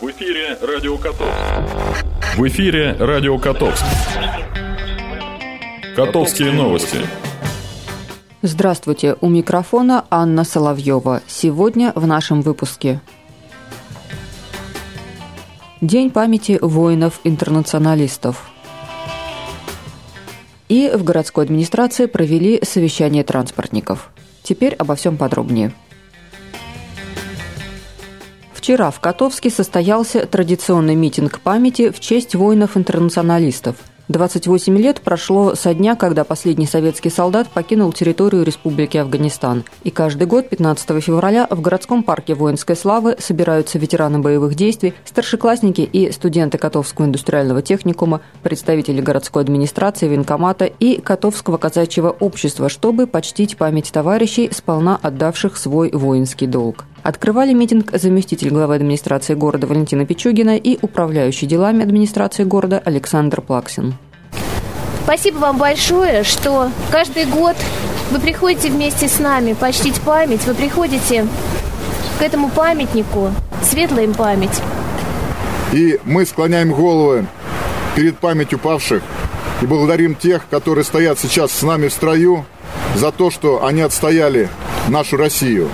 В 0.00 0.08
эфире 0.12 0.56
Радио 0.62 0.96
Котовск. 0.96 1.34
В 2.36 2.46
эфире 2.46 2.92
Радио 3.00 3.36
Котовск. 3.36 3.84
Котовские 5.96 6.52
новости. 6.52 6.98
Здравствуйте, 8.42 9.16
у 9.20 9.28
микрофона 9.28 10.04
Анна 10.08 10.44
Соловьева. 10.44 11.22
Сегодня 11.26 11.90
в 11.96 12.06
нашем 12.06 12.42
выпуске. 12.42 13.00
День 15.80 16.10
памяти 16.10 16.60
воинов-интернационалистов. 16.62 18.48
И 20.68 20.92
в 20.94 21.02
городской 21.02 21.44
администрации 21.44 22.06
провели 22.06 22.60
совещание 22.64 23.24
транспортников. 23.24 24.10
Теперь 24.44 24.74
обо 24.74 24.94
всем 24.94 25.16
подробнее. 25.16 25.72
Вчера 28.68 28.90
в 28.90 29.00
Котовске 29.00 29.48
состоялся 29.48 30.26
традиционный 30.26 30.94
митинг 30.94 31.40
памяти 31.40 31.88
в 31.88 32.00
честь 32.00 32.34
воинов-интернационалистов– 32.34 33.76
28 34.08 34.78
лет 34.78 35.02
прошло 35.02 35.54
со 35.54 35.74
дня, 35.74 35.94
когда 35.94 36.24
последний 36.24 36.66
советский 36.66 37.10
солдат 37.10 37.46
покинул 37.48 37.92
территорию 37.92 38.42
Республики 38.42 38.96
Афганистан. 38.96 39.64
И 39.84 39.90
каждый 39.90 40.26
год, 40.26 40.48
15 40.48 41.02
февраля, 41.04 41.46
в 41.50 41.60
городском 41.60 42.02
парке 42.02 42.34
воинской 42.34 42.74
славы 42.74 43.16
собираются 43.18 43.78
ветераны 43.78 44.18
боевых 44.18 44.54
действий, 44.54 44.94
старшеклассники 45.04 45.82
и 45.82 46.10
студенты 46.10 46.56
Котовского 46.56 47.04
индустриального 47.04 47.60
техникума, 47.60 48.22
представители 48.42 49.02
городской 49.02 49.42
администрации, 49.42 50.08
военкомата 50.08 50.64
и 50.64 50.98
Котовского 51.02 51.58
казачьего 51.58 52.08
общества, 52.08 52.70
чтобы 52.70 53.06
почтить 53.06 53.58
память 53.58 53.92
товарищей, 53.92 54.48
сполна 54.50 54.98
отдавших 55.02 55.58
свой 55.58 55.90
воинский 55.90 56.46
долг. 56.46 56.86
Открывали 57.08 57.54
митинг 57.54 57.96
заместитель 57.96 58.50
главы 58.50 58.74
администрации 58.74 59.32
города 59.32 59.66
Валентина 59.66 60.04
Пичугина 60.04 60.58
и 60.58 60.78
управляющий 60.82 61.46
делами 61.46 61.82
администрации 61.82 62.44
города 62.44 62.82
Александр 62.84 63.40
Плаксин. 63.40 63.94
Спасибо 65.04 65.38
вам 65.38 65.56
большое, 65.56 66.22
что 66.22 66.70
каждый 66.90 67.24
год 67.24 67.56
вы 68.10 68.20
приходите 68.20 68.68
вместе 68.68 69.08
с 69.08 69.20
нами 69.20 69.54
почтить 69.54 69.98
память, 70.02 70.44
вы 70.44 70.52
приходите 70.52 71.26
к 72.18 72.22
этому 72.22 72.50
памятнику, 72.50 73.30
светлая 73.62 74.04
им 74.04 74.12
память. 74.12 74.60
И 75.72 75.98
мы 76.04 76.26
склоняем 76.26 76.74
головы 76.74 77.24
перед 77.96 78.18
памятью 78.18 78.58
павших 78.58 79.02
и 79.62 79.66
благодарим 79.66 80.14
тех, 80.14 80.46
которые 80.50 80.84
стоят 80.84 81.18
сейчас 81.18 81.52
с 81.52 81.62
нами 81.62 81.88
в 81.88 81.92
строю 81.94 82.44
за 82.96 83.12
то, 83.12 83.30
что 83.30 83.64
они 83.64 83.80
отстояли 83.80 84.50
нашу 84.88 85.16
Россию. 85.16 85.70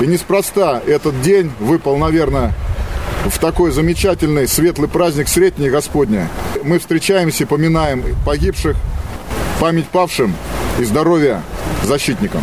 И 0.00 0.06
неспроста 0.06 0.80
этот 0.86 1.20
день 1.20 1.52
выпал, 1.60 1.96
наверное, 1.98 2.54
в 3.26 3.38
такой 3.38 3.70
замечательный 3.70 4.48
светлый 4.48 4.88
праздник 4.88 5.28
Средней 5.28 5.68
Господня. 5.68 6.28
Мы 6.64 6.78
встречаемся 6.78 7.46
поминаем 7.46 8.02
погибших, 8.24 8.76
память 9.60 9.86
павшим 9.88 10.34
и 10.78 10.84
здоровье 10.84 11.42
защитникам. 11.84 12.40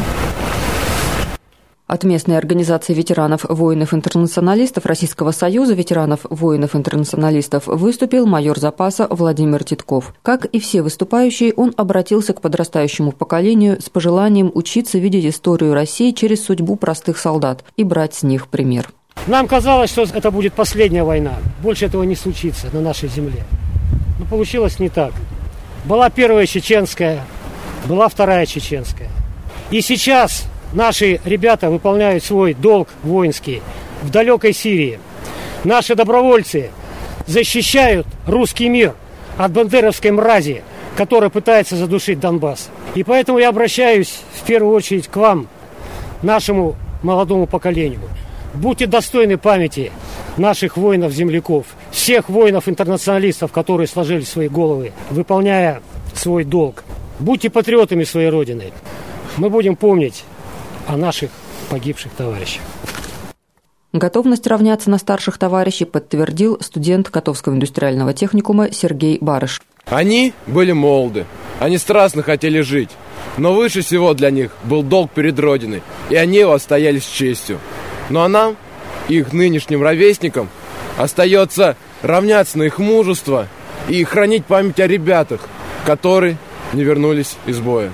От 1.88 2.04
местной 2.04 2.38
организации 2.38 2.94
ветеранов 2.94 3.46
воинов-интернационалистов 3.48 4.86
Российского 4.86 5.32
Союза 5.32 5.74
ветеранов 5.74 6.20
воинов-интернационалистов 6.30 7.68
выступил 7.68 8.26
майор 8.26 8.60
запаса 8.60 9.08
Владимир 9.10 9.64
Титков. 9.64 10.14
Как 10.22 10.44
и 10.44 10.60
все 10.60 10.82
выступающие, 10.82 11.54
он 11.54 11.74
обратился 11.78 12.34
к 12.34 12.42
подрастающему 12.42 13.14
поколению 13.14 13.82
с 13.82 13.90
пожеланием 13.90 14.52
учиться 14.54 14.98
видеть 14.98 15.28
историю 15.28 15.74
России 15.74 16.12
через 16.12 16.44
судьбу 16.44 16.76
простых 16.76 17.18
солдат 17.18 17.64
и 17.78 17.86
брать 17.86 18.16
с 18.16 18.24
них 18.24 18.50
пример. 18.50 18.90
Нам 19.26 19.48
казалось, 19.48 19.90
что 19.90 20.02
это 20.02 20.30
будет 20.30 20.52
последняя 20.52 21.04
война. 21.06 21.36
Больше 21.64 21.86
этого 21.86 22.04
не 22.04 22.16
случится 22.16 22.68
на 22.74 22.82
нашей 22.82 23.08
земле. 23.08 23.46
Но 24.20 24.26
получилось 24.26 24.80
не 24.80 24.90
так. 24.90 25.14
Была 25.86 26.10
первая 26.10 26.48
чеченская, 26.48 27.24
была 27.88 28.10
вторая 28.10 28.46
чеченская. 28.46 29.10
И 29.72 29.80
сейчас 29.80 30.48
Наши 30.74 31.22
ребята 31.24 31.70
выполняют 31.70 32.24
свой 32.24 32.54
долг 32.54 32.90
воинский 33.04 33.62
в 34.02 34.10
далекой 34.10 34.54
Сирии. 34.54 35.00
Наши 35.64 35.96
добровольцы 35.96 36.72
защищают 37.26 38.06
русский 38.26 38.70
мир 38.70 38.94
от 39.38 39.52
бандеровской 39.52 40.12
мрази, 40.12 40.64
которая 40.96 41.30
пытается 41.30 41.76
задушить 41.76 42.20
Донбасс. 42.20 42.70
И 42.96 43.04
поэтому 43.04 43.38
я 43.38 43.50
обращаюсь 43.50 44.22
в 44.34 44.46
первую 44.46 44.76
очередь 44.76 45.08
к 45.08 45.16
вам, 45.16 45.48
нашему 46.22 46.76
молодому 47.04 47.48
поколению. 47.48 48.02
Будьте 48.54 48.88
достойны 48.88 49.38
памяти 49.38 49.92
наших 50.38 50.78
воинов-земляков, 50.78 51.66
всех 51.92 52.30
воинов-интернационалистов, 52.30 53.52
которые 53.52 53.88
сложили 53.88 54.22
свои 54.22 54.48
головы, 54.48 54.92
выполняя 55.12 55.82
свой 56.14 56.44
долг. 56.44 56.84
Будьте 57.20 57.50
патриотами 57.50 58.04
своей 58.04 58.30
Родины. 58.30 58.72
Мы 59.38 59.50
будем 59.50 59.76
помнить 59.76 60.24
о 60.88 60.98
наших 60.98 61.30
погибших 61.70 62.12
товарищах. 62.14 62.62
Готовность 63.94 64.48
равняться 64.48 64.90
на 64.90 64.98
старших 64.98 65.38
товарищей 65.38 65.86
подтвердил 65.86 66.60
студент 66.62 67.10
Котовского 67.10 67.54
индустриального 67.54 68.14
техникума 68.14 68.72
Сергей 68.72 69.18
Барыш. 69.22 69.62
Они 69.86 70.34
были 70.46 70.72
молоды, 70.72 71.26
они 71.60 71.78
страстно 71.78 72.22
хотели 72.22 72.60
жить, 72.62 72.90
но 73.38 73.54
выше 73.54 73.82
всего 73.82 74.14
для 74.14 74.30
них 74.30 74.52
был 74.66 74.84
долг 74.84 75.12
перед 75.12 75.40
Родиной, 75.40 75.82
и 76.10 76.16
они 76.16 76.40
его 76.40 76.58
стояли 76.58 77.00
с 77.00 77.06
честью. 77.06 77.60
Ну 78.10 78.22
а 78.22 78.28
нам, 78.28 78.58
их 79.08 79.32
нынешним 79.34 79.82
ровесникам, 79.82 80.50
остается 80.98 81.78
равняться 82.02 82.58
на 82.58 82.64
их 82.64 82.80
мужество 82.80 83.48
и 83.88 84.04
хранить 84.04 84.46
память 84.46 84.80
о 84.80 84.88
ребятах, 84.88 85.48
которые 85.86 86.38
не 86.74 86.84
вернулись 86.84 87.38
из 87.46 87.60
боя. 87.60 87.92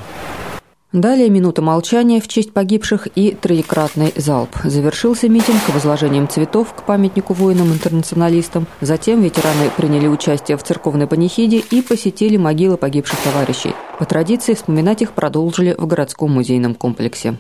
Далее 0.93 1.27
минута 1.31 1.63
молчания 1.63 2.21
в 2.21 2.27
честь 2.27 2.53
погибших 2.53 3.07
и 3.15 3.31
троекратный 3.31 4.13
залп. 4.15 4.49
Завершился 4.63 5.27
митинг 5.27 5.67
возложением 5.73 6.29
цветов 6.29 6.71
к 6.75 6.83
памятнику 6.83 7.33
воинам-интернационалистам. 7.33 8.67
Затем 8.79 9.23
ветераны 9.23 9.71
приняли 9.75 10.05
участие 10.05 10.55
в 10.55 10.61
церковной 10.61 11.07
панихиде 11.07 11.63
и 11.71 11.81
посетили 11.81 12.37
могилы 12.37 12.77
погибших 12.77 13.17
товарищей. 13.23 13.73
По 13.97 14.05
традиции 14.05 14.53
вспоминать 14.53 15.01
их 15.01 15.13
продолжили 15.13 15.73
в 15.75 15.87
городском 15.87 16.31
музейном 16.31 16.75
комплексе. 16.75 17.39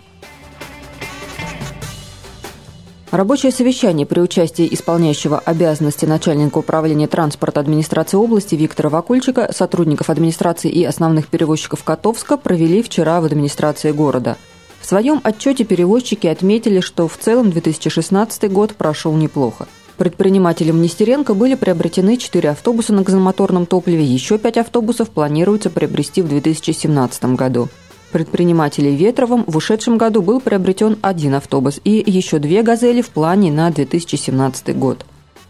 Рабочее 3.13 3.51
совещание 3.51 4.07
при 4.07 4.19
участии 4.21 4.67
исполняющего 4.71 5.37
обязанности 5.37 6.03
начальника 6.03 6.57
управления 6.57 7.05
транспорта 7.05 7.59
администрации 7.59 8.17
области 8.17 8.55
Виктора 8.55 8.89
Вакульчика, 8.89 9.51
сотрудников 9.53 10.09
администрации 10.09 10.71
и 10.71 10.83
основных 10.83 11.27
перевозчиков 11.27 11.83
Котовска 11.83 12.37
провели 12.37 12.81
вчера 12.81 13.21
в 13.21 13.25
администрации 13.25 13.91
города. 13.91 14.35
В 14.81 14.87
своем 14.87 15.21
отчете 15.23 15.63
перевозчики 15.63 16.25
отметили, 16.25 16.79
что 16.79 17.07
в 17.07 17.15
целом 17.15 17.51
2016 17.51 18.51
год 18.51 18.73
прошел 18.73 19.13
неплохо. 19.13 19.67
Предпринимателям 19.97 20.81
Нестеренко 20.81 21.35
были 21.35 21.53
приобретены 21.53 22.17
4 22.17 22.49
автобуса 22.49 22.93
на 22.93 23.03
газомоторном 23.03 23.67
топливе, 23.67 24.03
еще 24.03 24.39
5 24.39 24.57
автобусов 24.57 25.11
планируется 25.11 25.69
приобрести 25.69 26.23
в 26.23 26.29
2017 26.29 27.25
году 27.35 27.69
предпринимателей 28.13 28.95
Ветровым 28.95 29.43
в 29.45 29.57
ушедшем 29.57 29.97
году 29.97 30.21
был 30.21 30.39
приобретен 30.39 30.97
один 31.01 31.35
автобус 31.35 31.81
и 31.83 32.01
еще 32.05 32.39
две 32.39 32.63
«Газели» 32.63 33.01
в 33.01 33.09
плане 33.09 33.51
на 33.51 33.69
2017 33.71 34.77
год. 34.77 35.05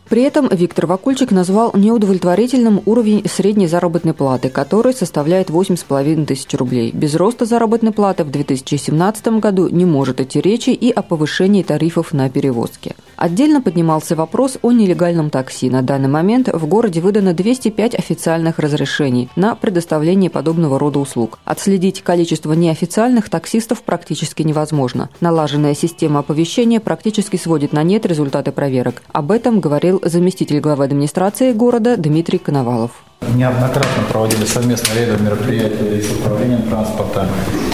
При 0.09 0.21
этом 0.21 0.47
Виктор 0.49 0.85
Вакульчик 0.85 1.31
назвал 1.31 1.71
неудовлетворительным 1.73 2.81
уровень 2.85 3.27
средней 3.27 3.67
заработной 3.67 4.13
платы, 4.13 4.49
который 4.49 4.93
составляет 4.93 5.49
8,5 5.49 6.25
тысяч 6.25 6.53
рублей. 6.53 6.91
Без 6.91 7.15
роста 7.15 7.45
заработной 7.45 7.91
платы 7.91 8.23
в 8.23 8.31
2017 8.31 9.39
году 9.39 9.69
не 9.69 9.85
может 9.85 10.21
идти 10.21 10.39
речи 10.39 10.69
и 10.69 10.91
о 10.91 11.01
повышении 11.01 11.63
тарифов 11.63 12.13
на 12.13 12.29
перевозки. 12.29 12.95
Отдельно 13.23 13.61
поднимался 13.61 14.17
вопрос 14.17 14.57
о 14.61 14.73
нелегальном 14.73 15.29
такси. 15.29 15.69
На 15.69 15.81
данный 15.81 16.09
момент 16.09 16.49
в 16.49 16.67
городе 16.67 16.99
выдано 16.99 17.33
205 17.33 17.95
официальных 17.95 18.59
разрешений 18.59 19.29
на 19.37 19.55
предоставление 19.55 20.29
подобного 20.29 20.77
рода 20.77 20.99
услуг. 20.99 21.39
Отследить 21.45 22.01
количество 22.01 22.51
неофициальных 22.51 23.29
таксистов 23.29 23.81
практически 23.83 24.41
невозможно. 24.41 25.09
Налаженная 25.21 25.73
система 25.73 26.19
оповещения 26.19 26.81
практически 26.81 27.37
сводит 27.37 27.71
на 27.71 27.81
нет 27.83 28.05
результаты 28.05 28.51
проверок. 28.51 29.03
Об 29.13 29.31
этом 29.31 29.61
говорил 29.61 30.01
заместитель 30.03 30.59
главы 30.59 30.83
администрации 30.83 31.53
города 31.53 31.95
Дмитрий 31.95 32.39
Коновалов. 32.39 33.05
Неоднократно 33.35 34.03
проводили 34.11 34.45
совместные 34.45 35.05
рейды 35.05 35.23
мероприятия 35.23 35.97
и 35.97 36.01
с 36.01 36.11
управлением 36.11 36.63
транспорта, 36.63 37.27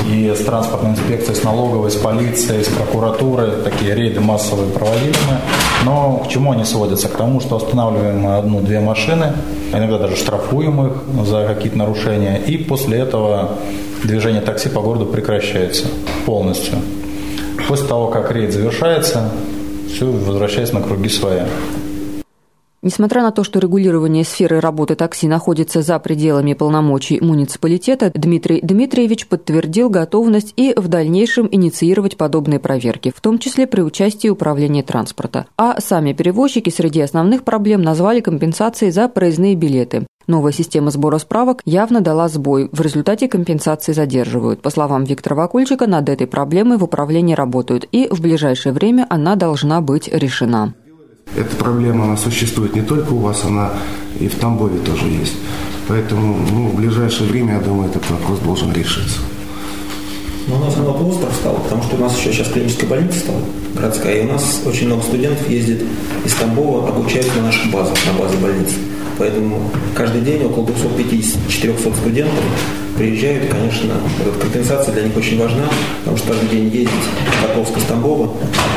и 0.08 0.34
с 0.36 0.44
транспортной 0.46 0.92
инспекцией, 0.92 1.36
с 1.36 1.44
налоговой, 1.44 1.92
с 1.92 1.96
полицией, 1.96 2.64
с 2.64 2.68
прокуратурой. 2.68 3.52
Такие 3.64 3.96
рейды 3.96 4.22
массовые 4.22 4.70
проводили 4.72 5.16
мы. 5.28 5.38
Но 5.86 6.24
к 6.26 6.30
чему 6.30 6.52
они 6.52 6.66
сводятся? 6.66 7.10
К 7.10 7.18
тому, 7.18 7.40
что 7.42 7.58
останавливаем 7.58 8.28
одну-две 8.28 8.80
машины, 8.80 9.34
иногда 9.74 9.98
даже 9.98 10.16
штрафуем 10.16 10.88
их 10.88 11.26
за 11.26 11.46
какие-то 11.46 11.78
нарушения, 11.78 12.38
и 12.38 12.58
после 12.58 13.00
этого 13.00 13.52
движение 14.04 14.42
такси 14.42 14.70
по 14.70 14.82
городу 14.82 15.06
прекращается 15.06 15.86
полностью. 16.26 16.76
После 17.68 17.88
того, 17.88 18.08
как 18.08 18.32
рейд 18.32 18.54
завершается, 18.54 19.30
все 19.94 20.06
возвращается 20.06 20.76
на 20.76 20.82
круги 20.82 21.10
своя. 21.10 21.46
Несмотря 22.82 23.24
на 23.24 23.32
то, 23.32 23.44
что 23.44 23.60
регулирование 23.60 24.24
сферы 24.24 24.62
работы 24.62 24.96
такси 24.96 25.28
находится 25.28 25.82
за 25.82 26.00
пределами 26.00 26.54
полномочий 26.54 27.20
муниципалитета, 27.20 28.10
Дмитрий 28.14 28.62
Дмитриевич 28.62 29.28
подтвердил 29.28 29.90
готовность 29.90 30.54
и 30.56 30.74
в 30.78 30.88
дальнейшем 30.88 31.50
инициировать 31.52 32.16
подобные 32.16 32.60
проверки, 32.60 33.12
в 33.14 33.20
том 33.20 33.38
числе 33.38 33.68
при 33.68 33.82
участии 33.82 34.30
управления 34.30 34.82
транспорта. 34.82 35.46
А 35.58 35.82
сами 35.82 36.14
перевозчики 36.14 36.70
среди 36.70 37.02
основных 37.02 37.44
проблем 37.44 37.82
назвали 37.82 38.22
компенсации 38.22 38.92
за 38.92 39.10
проездные 39.10 39.56
билеты. 39.56 40.06
Новая 40.28 40.52
система 40.52 40.92
сбора 40.92 41.18
справок 41.18 41.62
явно 41.66 42.02
дала 42.02 42.30
сбой. 42.30 42.70
В 42.72 42.80
результате 42.82 43.28
компенсации 43.28 43.94
задерживают. 43.94 44.62
По 44.62 44.70
словам 44.70 45.04
Виктора 45.04 45.36
Вакульчика, 45.36 45.88
над 45.88 46.08
этой 46.08 46.28
проблемой 46.28 46.78
в 46.78 46.84
управлении 46.84 47.34
работают, 47.34 47.86
и 47.92 48.08
в 48.10 48.22
ближайшее 48.22 48.72
время 48.72 49.08
она 49.10 49.36
должна 49.36 49.82
быть 49.82 50.08
решена. 50.08 50.76
Эта 51.36 51.56
проблема, 51.56 52.06
она 52.06 52.18
существует 52.18 52.76
не 52.76 52.82
только 52.82 53.14
у 53.14 53.20
вас, 53.20 53.44
она 53.46 53.72
и 54.20 54.28
в 54.28 54.36
Тамбове 54.36 54.80
тоже 54.80 55.06
есть. 55.08 55.36
Поэтому 55.88 56.38
ну, 56.52 56.68
в 56.68 56.76
ближайшее 56.76 57.30
время, 57.30 57.56
я 57.56 57.60
думаю, 57.60 57.90
этот 57.90 58.10
вопрос 58.10 58.40
должен 58.40 58.74
решиться. 58.74 59.20
Но 60.48 60.56
у 60.56 60.60
нас 60.60 60.76
много 60.78 61.04
остров 61.04 61.34
стало, 61.36 61.58
потому 61.58 61.84
что 61.84 61.96
у 61.96 62.00
нас 62.00 62.18
еще 62.18 62.34
сейчас 62.34 62.48
клиническая 62.52 62.90
больница 62.90 63.20
стала 63.20 63.40
городская, 63.76 64.22
и 64.22 64.26
у 64.26 64.32
нас 64.32 64.62
очень 64.66 64.88
много 64.88 65.04
студентов 65.04 65.48
ездит 65.48 65.84
из 66.26 66.34
Тамбова, 66.34 66.90
обучаются 66.90 67.36
на 67.38 67.44
наших 67.44 67.72
базах, 67.72 67.96
на 68.08 68.20
базе 68.20 68.38
больницы. 68.38 68.76
Поэтому 69.20 69.70
каждый 69.96 70.22
день 70.22 70.44
около 70.44 70.66
250-400 70.66 71.96
студентов 71.98 72.44
приезжают, 72.98 73.46
и, 73.46 73.48
конечно, 73.48 73.94
эта 74.26 74.40
компенсация 74.40 74.94
для 74.94 75.04
них 75.04 75.16
очень 75.16 75.38
важна, 75.38 75.70
потому 76.00 76.18
что 76.18 76.30
каждый 76.30 76.50
день 76.50 76.66
ездить 76.66 76.90
в 76.90 77.48
Котовск 77.48 77.78
из 77.78 77.84
Тамбова 77.84 78.32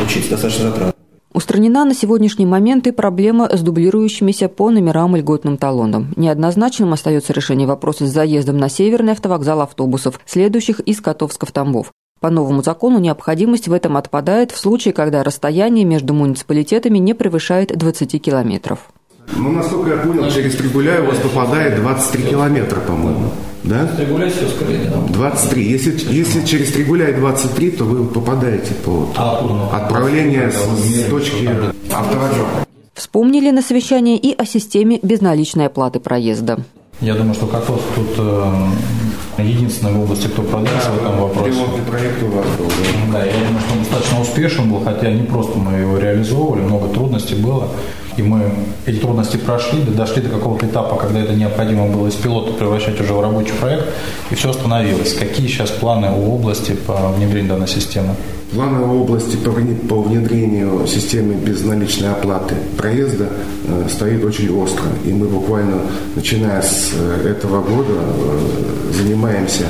учиться 0.05 0.31
достаточно 0.31 0.71
затратно. 0.71 0.92
Устранена 1.35 1.87
на 1.87 1.95
сегодняшний 1.95 2.45
момент 2.45 2.87
и 2.87 2.91
проблема 2.91 3.49
с 3.51 3.63
дублирующимися 3.63 4.49
по 4.49 4.71
номерам 4.71 5.17
и 5.17 5.21
льготным 5.21 5.57
талонам. 5.57 6.13
Неоднозначным 6.17 6.93
остается 6.93 7.33
решение 7.33 7.67
вопроса 7.67 8.07
с 8.07 8.11
заездом 8.11 8.59
на 8.59 8.69
северный 8.69 9.13
автовокзал 9.13 9.63
автобусов, 9.63 10.21
следующих 10.27 10.81
из 10.81 11.01
Котовска 11.01 11.47
в 11.47 11.53
Тамбов. 11.53 11.91
По 12.21 12.29
новому 12.29 12.63
закону 12.63 12.99
необходимость 12.99 13.67
в 13.67 13.73
этом 13.73 13.97
отпадает 13.97 14.51
в 14.51 14.59
случае, 14.59 14.93
когда 14.93 15.23
расстояние 15.23 15.87
между 15.87 16.13
муниципалитетами 16.13 16.99
не 16.99 17.15
превышает 17.15 17.77
20 17.77 18.23
километров. 18.23 18.92
Ну, 19.37 19.51
насколько 19.53 19.91
я 19.91 19.97
понял, 19.97 20.31
через 20.31 20.57
Тригуляй 20.57 21.01
у 21.01 21.07
вас 21.07 21.19
попадает 21.19 21.77
23 21.77 22.25
километра, 22.25 22.81
по-моему. 22.81 23.31
Да? 23.65 23.87
Тригуляй 23.87 24.31
все 24.31 24.47
ускорение, 24.47 24.91
да. 24.91 24.97
23. 25.13 25.65
Если, 25.65 26.13
если 26.13 26.45
через 26.45 26.73
Тригуляй 26.73 27.13
23, 27.13 27.71
то 27.71 27.85
вы 27.85 28.05
попадаете 28.07 28.75
по 28.75 29.09
А, 29.17 29.77
отправлению 29.77 30.51
с, 30.51 30.57
с 30.57 31.09
точки 31.09 31.49
автовокзала. 31.93 32.67
Вспомнили 32.95 33.51
на 33.51 33.63
совещании 33.63 34.19
и 34.19 34.35
о 34.37 34.45
системе 34.45 34.99
безналичной 35.03 35.67
оплаты 35.67 36.01
проезда. 36.01 36.59
Я 37.01 37.15
думаю, 37.15 37.35
что 37.35 37.47
Котовск 37.47 37.85
тут 37.97 38.11
э, 38.19 39.43
единственный 39.43 39.93
в 39.93 40.03
области, 40.03 40.27
кто 40.29 40.43
продался 40.43 40.91
в 40.91 40.99
этом 40.99 41.19
вопросе. 41.21 41.59
Проект 41.89 42.23
у 42.23 42.27
вас 42.27 42.47
был, 42.59 42.67
да? 42.67 43.19
Да, 43.19 43.25
я 43.25 43.33
думаю, 43.33 43.61
что 43.61 43.73
он 43.73 43.79
достаточно 43.81 44.21
успешен 44.21 44.71
был, 44.71 44.81
хотя 44.85 45.11
не 45.11 45.23
просто 45.23 45.59
мы 45.59 45.79
его 45.79 45.99
реализовывали, 45.99 46.63
много 46.63 46.89
трудностей 46.89 47.35
было. 47.37 47.69
И 48.17 48.23
мы 48.23 48.53
эти 48.87 48.99
трудности 48.99 49.37
прошли, 49.37 49.83
дошли 49.83 50.23
до 50.23 50.29
какого-то 50.29 50.67
этапа, 50.67 50.97
когда 50.97 51.21
это 51.21 51.33
необходимо 51.35 51.87
было 51.87 52.09
из 52.09 52.15
пилота 52.15 52.53
превращать 52.53 53.01
уже 53.01 53.15
в 53.15 53.21
рабочий 53.21 53.53
проект, 53.61 53.87
и 54.31 54.35
все 54.35 54.51
остановилось. 54.51 55.15
Какие 55.15 55.47
сейчас 55.47 55.71
планы 55.71 56.11
у 56.11 56.35
области 56.35 56.73
по 56.73 57.13
внедрению 57.13 57.51
данной 57.51 57.69
системы? 57.69 58.15
Планы 58.53 58.85
области 58.85 59.37
по 59.37 59.49
вне- 59.49 59.89
по 59.89 60.03
внедрению 60.03 60.87
системы 60.87 61.35
безналичной 61.35 62.11
оплаты 62.11 62.55
проезда 62.77 63.29
э, 63.67 63.89
стоит 63.91 64.23
очень 64.25 64.55
остро. 64.55 64.85
И 65.07 65.13
мы 65.13 65.27
буквально, 65.27 65.79
начиная 66.15 66.61
с 66.61 66.91
э, 66.95 67.29
этого 67.31 67.63
года, 67.63 67.95
э, 67.95 68.93
занимаемся 68.93 69.65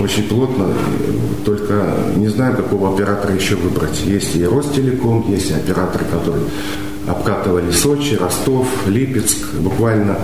очень 0.00 0.24
плотно, 0.24 0.66
только 1.44 1.84
не 2.16 2.26
знаем, 2.26 2.56
какого 2.56 2.92
оператора 2.92 3.32
еще 3.32 3.54
выбрать. 3.54 4.02
Есть 4.04 4.34
и 4.34 4.44
Ростелеком, 4.44 5.24
есть 5.28 5.50
и 5.50 5.54
операторы, 5.54 6.04
которые 6.04 6.42
обкатывали 7.06 7.70
Сочи, 7.70 8.14
Ростов, 8.14 8.66
Липецк. 8.86 9.54
Буквально 9.54 10.18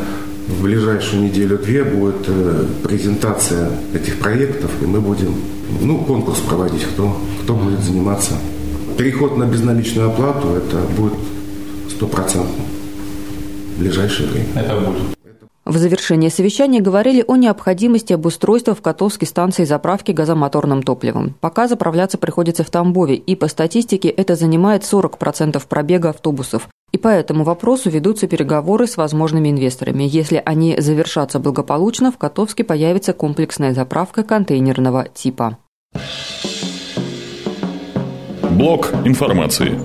в 0.49 0.63
ближайшую 0.63 1.23
неделю-две 1.25 1.85
будет 1.85 2.27
э, 2.27 2.67
презентация 2.83 3.71
этих 3.95 4.19
проектов, 4.19 4.71
и 4.83 4.87
мы 4.87 5.01
будем 5.01 5.35
ну, 5.81 5.99
конкурс 5.99 6.39
проводить, 6.41 6.83
кто, 6.85 7.17
кто 7.43 7.55
будет 7.55 7.81
заниматься. 7.81 8.35
Переход 8.99 9.37
на 9.37 9.45
безналичную 9.45 10.09
оплату, 10.09 10.49
это 10.49 10.79
будет 10.97 11.15
стопроцентно 11.91 12.65
в 13.77 13.81
ближайшее 13.81 14.29
время. 14.29 14.49
Это 14.57 14.81
будет. 14.81 15.20
В 15.67 15.77
завершении 15.77 16.31
совещания 16.31 16.81
говорили 16.81 17.23
о 17.27 17.37
необходимости 17.37 18.15
обустройства 18.15 18.75
в 18.75 18.81
Котовске 18.81 19.27
станции 19.27 19.65
заправки 19.65 20.11
газомоторным 20.11 20.83
топливом. 20.83 21.35
Пока 21.41 21.69
заправляться 21.69 22.17
приходится 22.17 22.65
в 22.65 22.71
Тамбове, 22.71 23.15
и 23.15 23.37
по 23.37 23.47
статистике 23.47 24.09
это 24.09 24.37
занимает 24.37 24.83
40% 24.83 25.63
пробега 25.69 26.11
автобусов. 26.11 26.69
И 26.93 26.99
по 26.99 27.09
этому 27.09 27.45
вопросу 27.45 27.91
ведутся 27.91 28.27
переговоры 28.27 28.87
с 28.87 28.97
возможными 28.97 29.51
инвесторами. 29.51 30.05
Если 30.05 30.43
они 30.45 30.77
завершатся 30.81 31.39
благополучно, 31.39 32.11
в 32.11 32.19
Котовске 32.19 32.65
появится 32.65 33.13
комплексная 33.13 33.75
заправка 33.75 34.25
контейнерного 34.25 35.09
типа. 35.13 35.59
Блок 38.51 38.93
информации. 39.05 39.79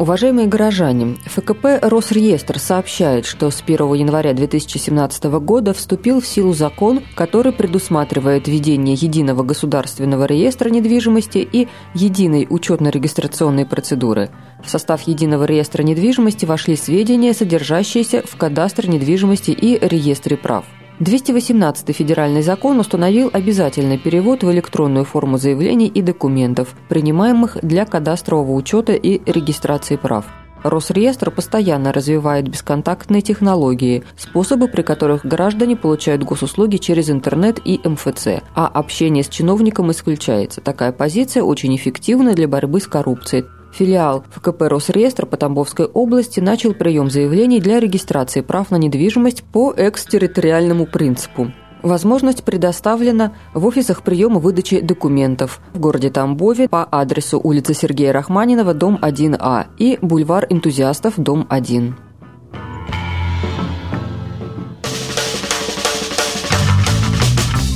Уважаемые 0.00 0.46
горожане, 0.46 1.18
ФКП 1.26 1.78
«Росреестр» 1.82 2.58
сообщает, 2.58 3.26
что 3.26 3.50
с 3.50 3.60
1 3.60 3.92
января 3.92 4.32
2017 4.32 5.24
года 5.24 5.74
вступил 5.74 6.22
в 6.22 6.26
силу 6.26 6.54
закон, 6.54 7.02
который 7.14 7.52
предусматривает 7.52 8.48
введение 8.48 8.94
единого 8.94 9.42
государственного 9.42 10.24
реестра 10.24 10.70
недвижимости 10.70 11.46
и 11.52 11.68
единой 11.92 12.46
учетно-регистрационной 12.48 13.66
процедуры. 13.66 14.30
В 14.64 14.70
состав 14.70 15.02
единого 15.02 15.44
реестра 15.44 15.82
недвижимости 15.82 16.46
вошли 16.46 16.76
сведения, 16.76 17.34
содержащиеся 17.34 18.22
в 18.26 18.38
кадастре 18.38 18.88
недвижимости 18.88 19.50
и 19.50 19.78
реестре 19.86 20.38
прав. 20.38 20.64
218 21.00 21.96
федеральный 21.96 22.42
закон 22.42 22.78
установил 22.78 23.30
обязательный 23.32 23.96
перевод 23.96 24.42
в 24.42 24.52
электронную 24.52 25.06
форму 25.06 25.38
заявлений 25.38 25.86
и 25.86 26.02
документов, 26.02 26.74
принимаемых 26.90 27.56
для 27.62 27.86
кадастрового 27.86 28.52
учета 28.52 28.92
и 28.92 29.22
регистрации 29.24 29.96
прав. 29.96 30.26
Росреестр 30.62 31.30
постоянно 31.30 31.90
развивает 31.90 32.48
бесконтактные 32.48 33.22
технологии, 33.22 34.04
способы, 34.18 34.68
при 34.68 34.82
которых 34.82 35.24
граждане 35.24 35.74
получают 35.74 36.22
госуслуги 36.22 36.76
через 36.76 37.08
интернет 37.08 37.58
и 37.64 37.80
МФЦ, 37.82 38.42
а 38.54 38.66
общение 38.66 39.24
с 39.24 39.28
чиновником 39.28 39.90
исключается. 39.90 40.60
Такая 40.60 40.92
позиция 40.92 41.42
очень 41.42 41.74
эффективна 41.74 42.34
для 42.34 42.46
борьбы 42.46 42.78
с 42.78 42.86
коррупцией, 42.86 43.46
Филиал 43.72 44.24
ФКП 44.30 44.62
«Росреестр» 44.62 45.26
по 45.26 45.36
Тамбовской 45.36 45.86
области 45.86 46.40
начал 46.40 46.74
прием 46.74 47.10
заявлений 47.10 47.60
для 47.60 47.80
регистрации 47.80 48.40
прав 48.40 48.70
на 48.70 48.76
недвижимость 48.76 49.42
по 49.44 49.72
экстерриториальному 49.76 50.86
принципу. 50.86 51.52
Возможность 51.82 52.44
предоставлена 52.44 53.32
в 53.54 53.64
офисах 53.66 54.02
приема 54.02 54.38
выдачи 54.38 54.80
документов 54.80 55.60
в 55.72 55.80
городе 55.80 56.10
Тамбове 56.10 56.68
по 56.68 56.84
адресу 56.84 57.40
улица 57.42 57.72
Сергея 57.72 58.12
Рахманинова, 58.12 58.74
дом 58.74 58.98
1А 59.00 59.66
и 59.78 59.98
бульвар 60.02 60.46
энтузиастов, 60.50 61.14
дом 61.16 61.46
1. 61.48 61.96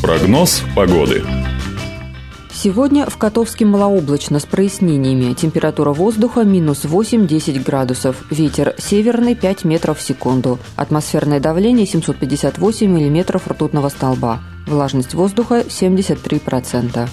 Прогноз 0.02 0.62
погоды. 0.76 1.22
Сегодня 2.64 3.04
в 3.04 3.18
Котовске 3.18 3.66
малооблачно 3.66 4.38
с 4.38 4.46
прояснениями. 4.46 5.34
Температура 5.34 5.92
воздуха 5.92 6.44
минус 6.44 6.86
8-10 6.86 7.62
градусов. 7.62 8.24
Ветер 8.30 8.74
северный 8.78 9.34
5 9.34 9.64
метров 9.64 9.98
в 9.98 10.02
секунду. 10.02 10.58
Атмосферное 10.74 11.40
давление 11.40 11.84
758 11.84 12.90
миллиметров 12.90 13.48
ртутного 13.48 13.90
столба. 13.90 14.40
Влажность 14.66 15.12
воздуха 15.12 15.60
73%. 15.60 17.06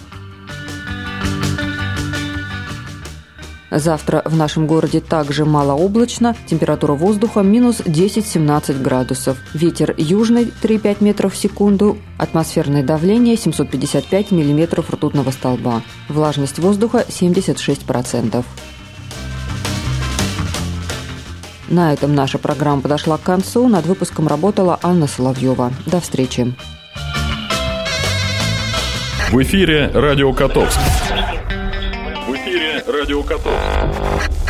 Завтра 3.71 4.21
в 4.25 4.35
нашем 4.35 4.67
городе 4.67 4.99
также 4.99 5.45
малооблачно, 5.45 6.35
температура 6.45 6.91
воздуха 6.91 7.39
минус 7.39 7.79
10-17 7.79 8.81
градусов. 8.81 9.37
Ветер 9.53 9.95
южный 9.97 10.51
3-5 10.61 10.97
метров 10.99 11.33
в 11.33 11.37
секунду, 11.37 11.97
атмосферное 12.17 12.83
давление 12.83 13.37
755 13.37 14.31
миллиметров 14.31 14.89
ртутного 14.89 15.31
столба. 15.31 15.81
Влажность 16.09 16.59
воздуха 16.59 17.05
76%. 17.07 18.43
На 21.69 21.93
этом 21.93 22.13
наша 22.13 22.37
программа 22.37 22.81
подошла 22.81 23.17
к 23.17 23.23
концу. 23.23 23.69
Над 23.69 23.85
выпуском 23.85 24.27
работала 24.27 24.77
Анна 24.83 25.07
Соловьева. 25.07 25.71
До 25.85 26.01
встречи. 26.01 26.53
В 29.31 29.41
эфире 29.41 29.89
«Радио 29.93 30.33
Котовск». 30.33 30.79
«Радио 32.91 33.23
Котовск». 33.23 34.40